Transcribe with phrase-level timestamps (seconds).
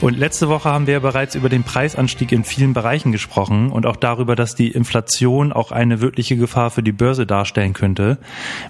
[0.00, 3.84] Und letzte Woche haben wir ja bereits über den Preisanstieg in vielen Bereichen gesprochen und
[3.84, 8.18] auch darüber, dass die Inflation auch eine wirkliche Gefahr für die Börse darstellen könnte.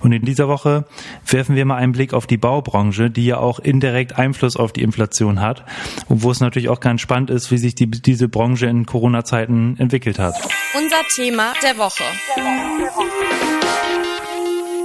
[0.01, 0.87] Und in dieser Woche
[1.27, 4.83] werfen wir mal einen Blick auf die Baubranche, die ja auch indirekt Einfluss auf die
[4.83, 5.65] Inflation hat
[6.09, 9.77] und wo es natürlich auch ganz spannend ist, wie sich die, diese Branche in Corona-Zeiten
[9.79, 10.35] entwickelt hat.
[10.75, 12.05] Unser Thema der Woche.
[12.37, 12.79] Der Woche.
[12.81, 14.08] Der Woche.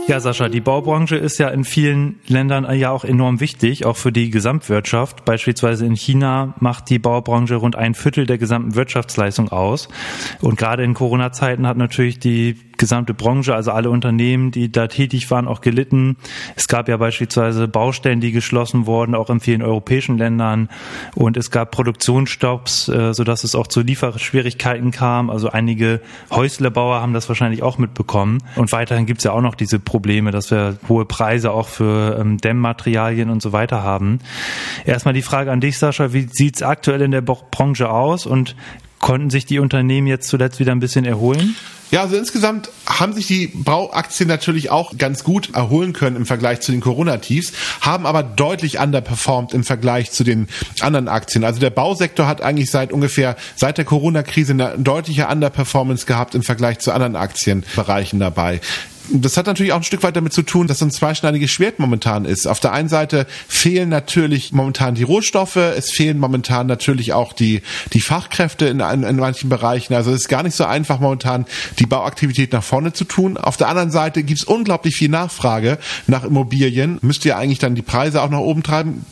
[0.06, 4.12] Ja, Sascha, die Baubranche ist ja in vielen Ländern ja auch enorm wichtig, auch für
[4.12, 5.24] die Gesamtwirtschaft.
[5.24, 9.88] Beispielsweise in China macht die Baubranche rund ein Viertel der gesamten Wirtschaftsleistung aus.
[10.42, 15.30] Und gerade in Corona-Zeiten hat natürlich die gesamte Branche, also alle Unternehmen, die da tätig
[15.32, 16.18] waren, auch gelitten.
[16.56, 20.70] Es gab ja beispielsweise Baustellen, die geschlossen wurden, auch in vielen europäischen Ländern.
[21.16, 25.30] Und es gab Produktionsstopps, äh, sodass es auch zu Lieferschwierigkeiten kam.
[25.30, 28.40] Also einige Häuslebauer haben das wahrscheinlich auch mitbekommen.
[28.56, 32.18] Und weiterhin gibt es ja auch noch diese Probleme, dass wir hohe Preise auch für
[32.20, 34.20] ähm, Dämmmaterialien und so weiter haben.
[34.86, 38.56] Erstmal die Frage an dich, Sascha, wie sieht es aktuell in der Branche aus und
[39.04, 41.58] konnten sich die Unternehmen jetzt zuletzt wieder ein bisschen erholen?
[41.92, 46.62] Ja, also insgesamt haben sich die Bauaktien natürlich auch ganz gut erholen können im Vergleich
[46.62, 47.52] zu den Corona-Tiefs,
[47.82, 50.48] haben aber deutlich underperformed im Vergleich zu den
[50.80, 51.44] anderen Aktien.
[51.44, 56.42] Also der Bausektor hat eigentlich seit ungefähr seit der Corona-Krise eine deutliche Underperformance gehabt im
[56.42, 58.62] Vergleich zu anderen Aktienbereichen dabei
[59.10, 61.80] das hat natürlich auch ein Stück weit damit zu tun, dass so ein zweischneidiges Schwert
[61.80, 62.48] momentan ist.
[62.48, 67.62] Auf der einen Seite fehlen natürlich momentan die Rohstoffe, es fehlen momentan natürlich auch die,
[67.94, 69.94] die Fachkräfte in, in, in manchen Bereichen.
[69.94, 71.46] Also es ist gar nicht so einfach momentan
[71.80, 73.38] die Bauaktivität nach vorne zu tun.
[73.38, 77.00] Auf der anderen Seite gibt es unglaublich viel Nachfrage nach Immobilien.
[77.02, 79.06] Müsst ihr eigentlich dann die Preise auch nach oben treiben?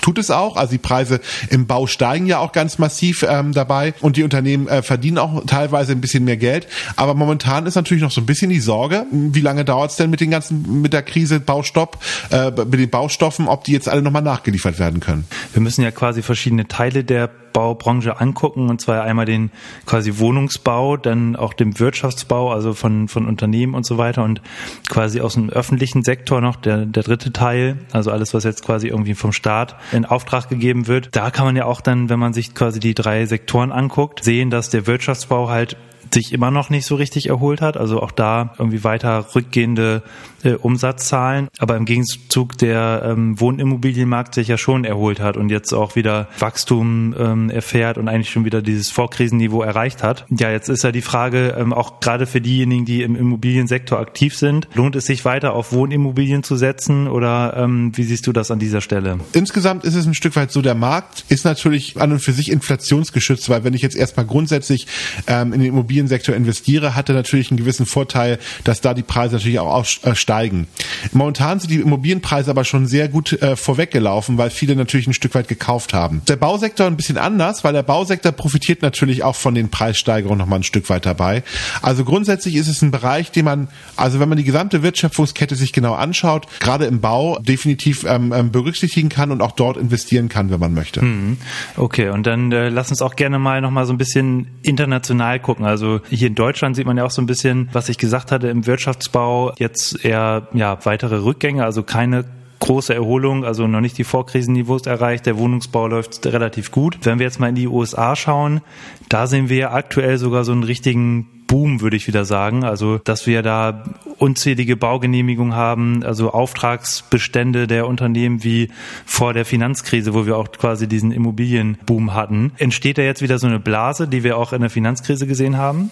[0.00, 0.56] Tut es auch.
[0.56, 4.68] Also die Preise im Bau steigen ja auch ganz massiv ähm, dabei und die Unternehmen
[4.68, 6.66] äh, verdienen auch teilweise ein bisschen mehr Geld.
[6.96, 10.10] Aber momentan ist natürlich noch so ein bisschen die Sorge, wie lange dauert es denn
[10.10, 11.98] mit den ganzen, mit der Krise Baustopp,
[12.30, 15.26] äh, mit den Baustoffen, ob die jetzt alle nochmal nachgeliefert werden können.
[15.52, 19.50] Wir müssen ja quasi verschiedene Teile der Baubranche angucken, und zwar einmal den
[19.84, 24.40] quasi Wohnungsbau, dann auch den Wirtschaftsbau, also von, von Unternehmen und so weiter und
[24.88, 28.86] quasi aus dem öffentlichen Sektor noch der, der dritte Teil, also alles, was jetzt quasi
[28.86, 31.08] irgendwie vom Staat in Auftrag gegeben wird.
[31.16, 34.50] Da kann man ja auch dann, wenn man sich quasi die drei Sektoren anguckt, sehen,
[34.50, 35.76] dass der Wirtschaftsbau halt
[36.14, 37.76] sich immer noch nicht so richtig erholt hat.
[37.76, 40.02] Also auch da irgendwie weiter rückgehende
[40.42, 41.48] äh, Umsatzzahlen.
[41.58, 46.28] Aber im Gegenzug der ähm, Wohnimmobilienmarkt sich ja schon erholt hat und jetzt auch wieder
[46.38, 50.26] Wachstum ähm, erfährt und eigentlich schon wieder dieses Vorkrisenniveau erreicht hat.
[50.30, 54.36] Ja, jetzt ist ja die Frage, ähm, auch gerade für diejenigen, die im Immobiliensektor aktiv
[54.36, 58.50] sind, lohnt es sich weiter auf Wohnimmobilien zu setzen oder ähm, wie siehst du das
[58.50, 59.18] an dieser Stelle?
[59.32, 62.50] Insgesamt ist es ein Stück weit so, der Markt ist natürlich an und für sich
[62.50, 64.86] inflationsgeschützt, weil wenn ich jetzt erstmal grundsätzlich
[65.26, 69.36] ähm, in den Immobiliensektor investiere, hat er natürlich einen gewissen Vorteil, dass da die Preise
[69.36, 69.84] natürlich auch
[70.28, 70.68] steigen.
[71.12, 75.34] Momentan sind die Immobilienpreise aber schon sehr gut äh, vorweggelaufen, weil viele natürlich ein Stück
[75.34, 76.20] weit gekauft haben.
[76.28, 80.58] Der Bausektor ein bisschen anders, weil der Bausektor profitiert natürlich auch von den Preissteigerungen nochmal
[80.58, 81.42] ein Stück weit dabei.
[81.80, 85.72] Also grundsätzlich ist es ein Bereich, den man, also wenn man die gesamte Wertschöpfungskette sich
[85.72, 90.50] genau anschaut, gerade im Bau definitiv ähm, ähm berücksichtigen kann und auch dort investieren kann,
[90.50, 91.02] wenn man möchte.
[91.02, 91.38] Mhm.
[91.76, 95.64] Okay, und dann äh, lass uns auch gerne mal nochmal so ein bisschen international gucken.
[95.64, 98.48] Also hier in Deutschland sieht man ja auch so ein bisschen, was ich gesagt hatte,
[98.48, 102.24] im Wirtschaftsbau jetzt eher eher ja, weitere Rückgänge, also keine
[102.60, 105.26] große Erholung, also noch nicht die Vorkrisenniveaus erreicht.
[105.26, 106.98] Der Wohnungsbau läuft relativ gut.
[107.02, 108.62] Wenn wir jetzt mal in die USA schauen,
[109.08, 112.62] da sehen wir aktuell sogar so einen richtigen Boom, würde ich wieder sagen.
[112.62, 113.84] Also, dass wir da
[114.18, 118.68] unzählige Baugenehmigungen haben, also Auftragsbestände der Unternehmen wie
[119.06, 122.52] vor der Finanzkrise, wo wir auch quasi diesen Immobilienboom hatten.
[122.58, 125.90] Entsteht da jetzt wieder so eine Blase, die wir auch in der Finanzkrise gesehen haben?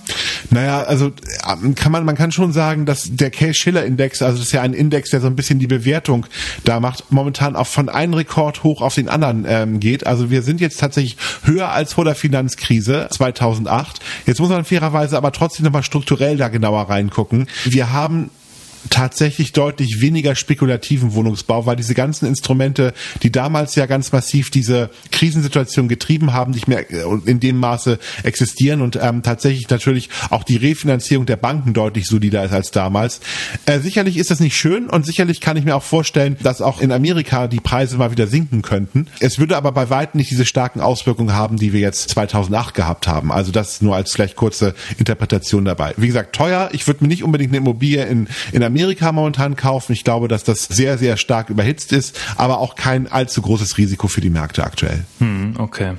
[0.50, 1.12] Naja, also
[1.50, 4.74] ähm, kann man, man kann schon sagen, dass der Case-Schiller-Index, also das ist ja ein
[4.74, 6.26] Index, der so ein bisschen die Bewertung
[6.64, 10.06] da macht, momentan auch von einem Rekord hoch auf den anderen ähm, geht.
[10.06, 14.00] Also wir sind jetzt tatsächlich höher als vor der Finanzkrise 2008.
[14.26, 17.46] Jetzt muss man fairerweise aber trotzdem trotzdem nochmal strukturell da genauer reingucken.
[17.64, 18.30] Wir haben
[18.90, 22.92] tatsächlich deutlich weniger spekulativen Wohnungsbau, weil diese ganzen Instrumente,
[23.22, 27.98] die damals ja ganz massiv diese Krisensituation getrieben haben, nicht mehr äh, in dem Maße
[28.22, 33.20] existieren und ähm, tatsächlich natürlich auch die Refinanzierung der Banken deutlich solider ist als damals.
[33.66, 36.80] Äh, sicherlich ist das nicht schön und sicherlich kann ich mir auch vorstellen, dass auch
[36.80, 39.06] in Amerika die Preise mal wieder sinken könnten.
[39.20, 43.06] Es würde aber bei weitem nicht diese starken Auswirkungen haben, die wir jetzt 2008 gehabt
[43.06, 43.32] haben.
[43.32, 45.94] Also das nur als vielleicht kurze Interpretation dabei.
[45.96, 46.70] Wie gesagt, teuer.
[46.72, 49.92] Ich würde mir nicht unbedingt eine Immobilie in, in Amerika Amerika momentan kaufen.
[49.92, 54.06] Ich glaube, dass das sehr, sehr stark überhitzt ist, aber auch kein allzu großes Risiko
[54.06, 55.04] für die Märkte aktuell.
[55.18, 55.94] Hm, Okay,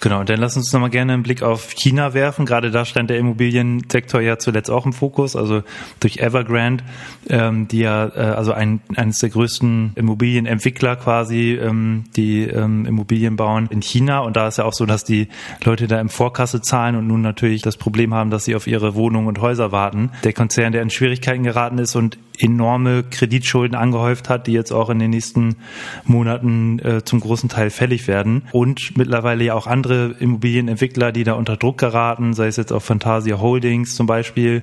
[0.00, 0.24] genau.
[0.24, 2.46] Dann lass uns nochmal gerne einen Blick auf China werfen.
[2.46, 5.62] Gerade da stand der Immobiliensektor ja zuletzt auch im Fokus, also
[6.00, 6.84] durch Evergrande,
[7.28, 13.36] ähm, die ja äh, also ein, eines der größten Immobilienentwickler quasi, ähm, die ähm, Immobilien
[13.36, 14.20] bauen in China.
[14.20, 15.28] Und da ist ja auch so, dass die
[15.64, 18.94] Leute da im Vorkasse zahlen und nun natürlich das Problem haben, dass sie auf ihre
[18.94, 20.10] Wohnungen und Häuser warten.
[20.24, 24.90] Der Konzern, der in Schwierigkeiten geraten ist und enorme Kreditschulden angehäuft hat, die jetzt auch
[24.90, 25.56] in den nächsten
[26.04, 28.42] Monaten äh, zum großen Teil fällig werden.
[28.52, 32.82] Und mittlerweile ja auch andere Immobilienentwickler, die da unter Druck geraten, sei es jetzt auch
[32.82, 34.62] Fantasia Holdings zum Beispiel,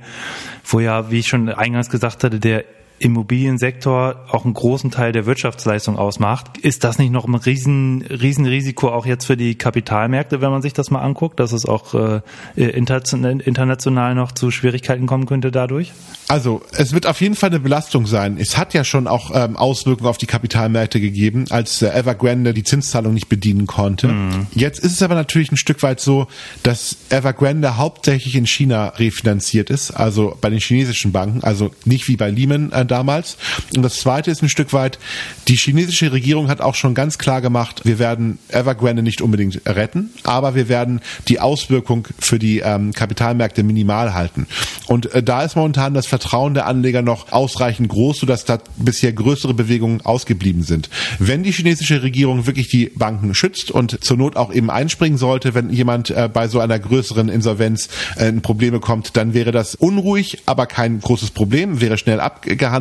[0.65, 2.65] wo ja, wie ich schon eingangs gesagt hatte, der
[2.99, 6.57] Immobiliensektor auch einen großen Teil der Wirtschaftsleistung ausmacht.
[6.59, 10.61] Ist das nicht noch ein riesen, riesen Risiko auch jetzt für die Kapitalmärkte, wenn man
[10.61, 12.21] sich das mal anguckt, dass es auch äh,
[12.55, 15.91] international noch zu Schwierigkeiten kommen könnte dadurch?
[16.27, 18.37] Also es wird auf jeden Fall eine Belastung sein.
[18.39, 22.63] Es hat ja schon auch ähm, Auswirkungen auf die Kapitalmärkte gegeben, als äh, Evergrande die
[22.63, 24.07] Zinszahlung nicht bedienen konnte.
[24.07, 24.47] Mhm.
[24.53, 26.27] Jetzt ist es aber natürlich ein Stück weit so,
[26.63, 32.15] dass Evergrande hauptsächlich in China refinanziert ist, also bei den chinesischen Banken, also nicht wie
[32.15, 33.38] bei Lehman äh, damals.
[33.75, 35.00] Und das Zweite ist ein Stück weit,
[35.47, 40.12] die chinesische Regierung hat auch schon ganz klar gemacht, wir werden Evergrande nicht unbedingt retten,
[40.24, 44.47] aber wir werden die Auswirkung für die ähm, Kapitalmärkte minimal halten.
[44.88, 49.13] Und äh, da ist momentan das Vertrauen der Anleger noch ausreichend groß, sodass da bisher
[49.13, 50.89] größere Bewegungen ausgeblieben sind.
[51.19, 55.53] Wenn die chinesische Regierung wirklich die Banken schützt und zur Not auch eben einspringen sollte,
[55.53, 59.75] wenn jemand äh, bei so einer größeren Insolvenz äh, in Probleme kommt, dann wäre das
[59.75, 62.72] unruhig, aber kein großes Problem, wäre schnell abgehandelt.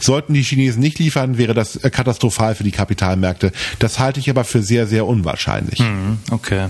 [0.00, 3.52] Sollten die Chinesen nicht liefern, wäre das äh, katastrophal für die Kapitalmärkte.
[3.78, 5.80] Das halte ich aber für sehr, sehr unwahrscheinlich.
[5.80, 6.68] Hm, okay.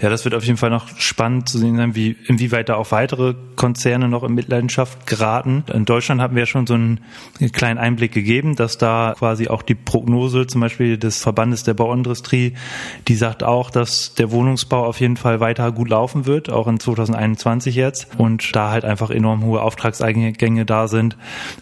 [0.00, 2.90] Ja, das wird auf jeden Fall noch spannend zu sehen sein, wie, inwieweit da auch
[2.90, 5.64] weitere Konzerne noch in Mitleidenschaft geraten.
[5.72, 7.00] In Deutschland haben wir ja schon so einen
[7.52, 12.54] kleinen Einblick gegeben, dass da quasi auch die Prognose zum Beispiel des Verbandes der Bauindustrie,
[13.08, 16.78] die sagt auch, dass der Wohnungsbau auf jeden Fall weiter gut laufen wird, auch in
[16.78, 18.08] 2021 jetzt.
[18.18, 21.16] Und da halt einfach enorm hohe Auftragseingänge da sind,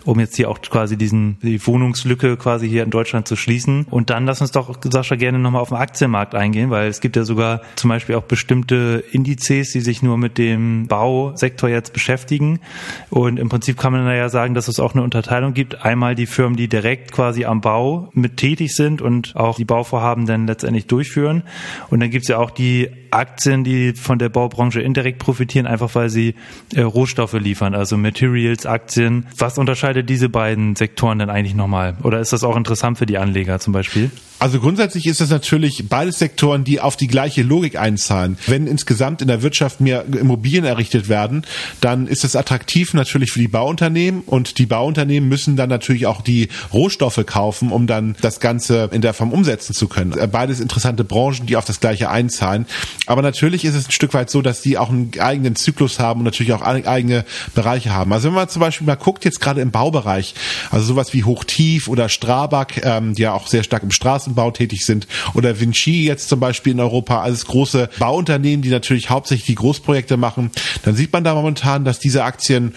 [0.04, 3.86] um jetzt hier auch quasi diesen, die Wohnungslücke quasi hier in Deutschland zu schließen.
[3.90, 7.16] Und dann lass uns doch, Sascha, gerne nochmal auf den Aktienmarkt eingehen, weil es gibt
[7.16, 12.60] ja sogar zum Beispiel auch bestimmte Indizes, die sich nur mit dem Bausektor jetzt beschäftigen.
[13.08, 15.84] Und im Prinzip kann man ja sagen, dass es auch eine Unterteilung gibt.
[15.84, 20.26] Einmal die Firmen, die direkt quasi am Bau mit tätig sind und auch die Bauvorhaben
[20.26, 21.44] dann letztendlich durchführen.
[21.88, 25.94] Und dann gibt es ja auch die Aktien, die von der Baubranche indirekt profitieren, einfach
[25.94, 26.34] weil sie
[26.74, 29.26] äh, Rohstoffe liefern, also Materials, Aktien.
[29.36, 31.96] Was unterscheidet diese beiden Sektoren denn eigentlich nochmal?
[32.02, 34.10] Oder ist das auch interessant für die Anleger zum Beispiel?
[34.40, 38.38] Also grundsätzlich ist es natürlich beides Sektoren, die auf die gleiche Logik einzahlen.
[38.46, 41.44] Wenn insgesamt in der Wirtschaft mehr Immobilien errichtet werden,
[41.82, 46.22] dann ist es attraktiv natürlich für die Bauunternehmen und die Bauunternehmen müssen dann natürlich auch
[46.22, 50.14] die Rohstoffe kaufen, um dann das Ganze in der Form umsetzen zu können.
[50.32, 52.64] Beides interessante Branchen, die auf das gleiche einzahlen.
[53.06, 56.20] Aber natürlich ist es ein Stück weit so, dass die auch einen eigenen Zyklus haben
[56.20, 57.24] und natürlich auch eigene
[57.54, 58.12] Bereiche haben.
[58.12, 60.34] Also wenn man zum Beispiel mal guckt, jetzt gerade im Baubereich,
[60.70, 64.84] also sowas wie Hochtief oder Strabag, ähm, die ja auch sehr stark im Straßenbau tätig
[64.84, 69.54] sind, oder Vinci jetzt zum Beispiel in Europa, alles große Bauunternehmen, die natürlich hauptsächlich die
[69.54, 70.50] Großprojekte machen,
[70.82, 72.74] dann sieht man da momentan, dass diese Aktien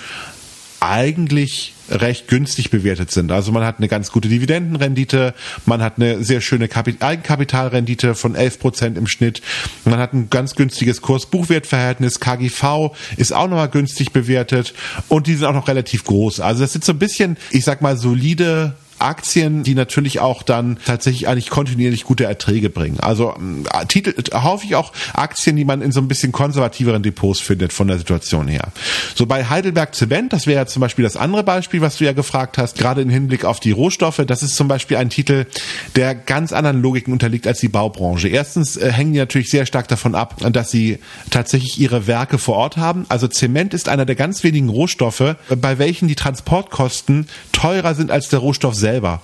[0.80, 3.32] eigentlich recht günstig bewertet sind.
[3.32, 5.34] Also man hat eine ganz gute Dividendenrendite,
[5.66, 9.42] man hat eine sehr schöne Eigenkapitalrendite von 11 Prozent im Schnitt,
[9.86, 14.74] man hat ein ganz günstiges Kurs-Buchwert-Verhältnis, KGV ist auch nochmal günstig bewertet
[15.08, 16.40] und die sind auch noch relativ groß.
[16.40, 20.78] Also das sind so ein bisschen, ich sag mal, solide Aktien, die natürlich auch dann
[20.86, 23.00] tatsächlich eigentlich kontinuierlich gute Erträge bringen.
[23.00, 23.36] Also
[23.74, 27.88] äh, Titel, häufig auch Aktien, die man in so ein bisschen konservativeren Depots findet von
[27.88, 28.70] der Situation her.
[29.16, 32.14] So bei Heidelberg Zement, das wäre ja zum Beispiel das andere Beispiel, was du ja
[32.14, 35.46] gefragt hast, gerade im Hinblick auf die Rohstoffe, das ist zum Beispiel ein Titel,
[35.96, 38.30] der ganz anderen Logiken unterliegt als die Baubranche.
[38.30, 42.56] Erstens äh, hängen die natürlich sehr stark davon ab, dass sie tatsächlich ihre Werke vor
[42.56, 43.06] Ort haben.
[43.10, 48.30] Also Zement ist einer der ganz wenigen Rohstoffe, bei welchen die Transportkosten teurer sind als
[48.30, 49.20] der Rohstoff selbst selber.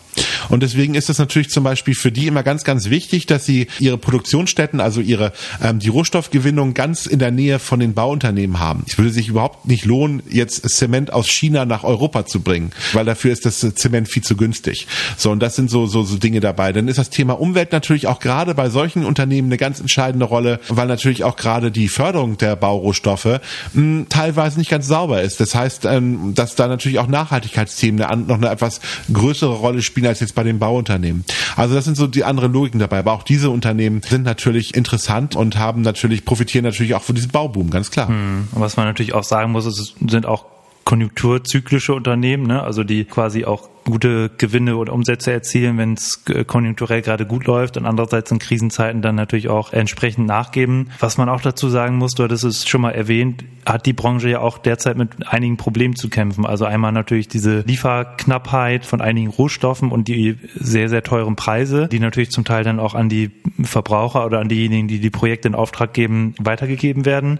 [0.49, 3.67] Und deswegen ist es natürlich zum Beispiel für die immer ganz, ganz wichtig, dass sie
[3.79, 8.83] ihre Produktionsstätten, also ihre ähm, die Rohstoffgewinnung ganz in der Nähe von den Bauunternehmen haben.
[8.87, 13.05] Es würde sich überhaupt nicht lohnen, jetzt Zement aus China nach Europa zu bringen, weil
[13.05, 14.87] dafür ist das Zement viel zu günstig.
[15.17, 16.73] So, und das sind so, so, so Dinge dabei.
[16.73, 20.59] Dann ist das Thema Umwelt natürlich auch gerade bei solchen Unternehmen eine ganz entscheidende Rolle,
[20.67, 23.39] weil natürlich auch gerade die Förderung der Baurohstoffe mh,
[23.73, 25.39] hm, teilweise nicht ganz sauber ist.
[25.39, 30.19] Das heißt, ähm, dass da natürlich auch Nachhaltigkeitsthemen noch eine etwas größere Rolle spielen als
[30.19, 31.25] jetzt bei den Bauunternehmen.
[31.57, 32.99] Also das sind so die anderen Logiken dabei.
[32.99, 37.31] Aber auch diese Unternehmen sind natürlich interessant und haben natürlich, profitieren natürlich auch von diesem
[37.31, 38.07] Bauboom, ganz klar.
[38.07, 38.47] Hm.
[38.53, 40.45] Und was man natürlich auch sagen muss, es sind auch
[40.85, 42.63] konjunkturzyklische Unternehmen, ne?
[42.63, 47.77] also die quasi auch gute Gewinne oder Umsätze erzielen, wenn es konjunkturell gerade gut läuft
[47.77, 50.89] und andererseits in Krisenzeiten dann natürlich auch entsprechend nachgeben.
[50.99, 54.29] Was man auch dazu sagen muss, du hattest es schon mal erwähnt, hat die Branche
[54.29, 56.45] ja auch derzeit mit einigen Problemen zu kämpfen.
[56.45, 61.99] Also einmal natürlich diese Lieferknappheit von einigen Rohstoffen und die sehr, sehr teuren Preise, die
[61.99, 63.31] natürlich zum Teil dann auch an die
[63.63, 67.39] Verbraucher oder an diejenigen, die die Projekte in Auftrag geben, weitergegeben werden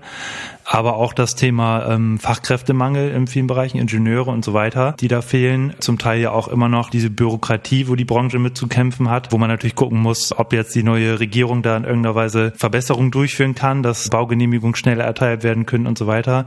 [0.69, 5.23] aber auch das Thema ähm, Fachkräftemangel in vielen Bereichen, Ingenieure und so weiter, die da
[5.23, 5.73] fehlen.
[5.79, 9.31] Zum Teil ja auch immer noch diese Bürokratie, wo die Branche mit zu kämpfen hat,
[9.31, 13.09] wo man natürlich gucken muss, ob jetzt die neue Regierung da in irgendeiner Weise Verbesserungen
[13.09, 16.45] durchführen kann, dass Baugenehmigungen schneller erteilt werden können und so weiter.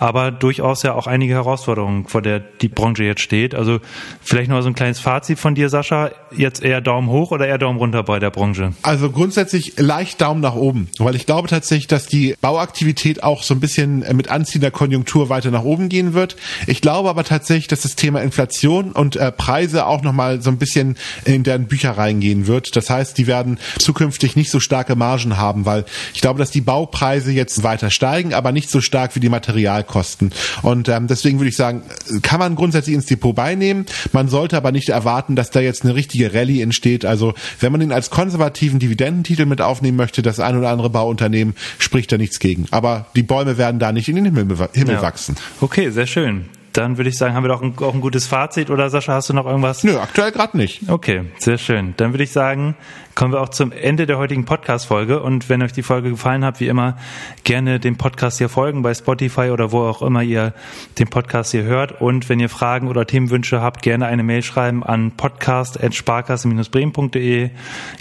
[0.00, 3.54] Aber durchaus ja auch einige Herausforderungen, vor der die Branche jetzt steht.
[3.54, 3.78] Also
[4.22, 6.10] vielleicht noch so ein kleines Fazit von dir, Sascha.
[6.36, 8.72] Jetzt eher Daumen hoch oder eher Daumen runter bei der Branche?
[8.82, 13.51] Also grundsätzlich leicht Daumen nach oben, weil ich glaube tatsächlich, dass die Bauaktivität auch so
[13.52, 16.36] so ein bisschen äh, mit anziehender Konjunktur weiter nach oben gehen wird.
[16.66, 20.56] Ich glaube aber tatsächlich, dass das Thema Inflation und äh, Preise auch nochmal so ein
[20.56, 22.76] bisschen in deren Bücher reingehen wird.
[22.76, 26.62] Das heißt, die werden zukünftig nicht so starke Margen haben, weil ich glaube, dass die
[26.62, 30.32] Baupreise jetzt weiter steigen, aber nicht so stark wie die Materialkosten.
[30.62, 31.82] Und ähm, deswegen würde ich sagen,
[32.22, 33.84] kann man grundsätzlich ins Depot beinehmen.
[34.12, 37.04] Man sollte aber nicht erwarten, dass da jetzt eine richtige Rallye entsteht.
[37.04, 41.54] Also wenn man ihn als konservativen Dividendentitel mit aufnehmen möchte, das ein oder andere Bauunternehmen
[41.78, 42.64] spricht da nichts gegen.
[42.70, 45.02] Aber die Bäume Bäume werden da nicht in den Himmel, Himmel ja.
[45.02, 45.36] wachsen.
[45.60, 46.46] Okay, sehr schön.
[46.72, 48.70] Dann würde ich sagen, haben wir doch ein, auch ein gutes Fazit.
[48.70, 49.84] Oder Sascha, hast du noch irgendwas?
[49.84, 50.88] Nö, aktuell gerade nicht.
[50.88, 51.94] Okay, sehr schön.
[51.96, 52.76] Dann würde ich sagen,
[53.14, 55.22] kommen wir auch zum Ende der heutigen Podcast-Folge.
[55.22, 56.96] Und wenn euch die Folge gefallen hat, wie immer,
[57.44, 60.54] gerne dem Podcast hier folgen bei Spotify oder wo auch immer ihr
[60.98, 62.00] den Podcast hier hört.
[62.00, 67.50] Und wenn ihr Fragen oder Themenwünsche habt, gerne eine Mail schreiben an podcast.sparkasse-bremen.de.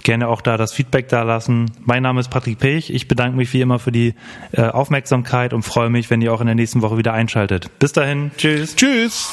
[0.04, 1.72] Gerne auch da das Feedback da lassen.
[1.84, 2.94] Mein Name ist Patrick Pech.
[2.94, 4.14] Ich bedanke mich wie immer für die
[4.52, 7.70] äh, Aufmerksamkeit und freue mich, wenn ihr auch in der nächsten Woche wieder einschaltet.
[7.80, 8.32] Bis dahin.
[8.38, 8.76] Tschüss.
[8.76, 9.32] Tschüss.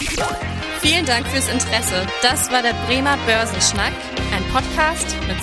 [0.80, 2.06] Vielen Dank fürs Interesse.
[2.22, 3.92] Das war der Bremer Börsenschnack,
[4.32, 5.42] ein Podcast mit